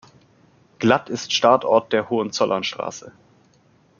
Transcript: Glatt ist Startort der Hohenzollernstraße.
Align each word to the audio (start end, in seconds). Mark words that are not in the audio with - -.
Glatt 0.79 1.09
ist 1.11 1.31
Startort 1.31 1.93
der 1.93 2.09
Hohenzollernstraße. 2.09 3.11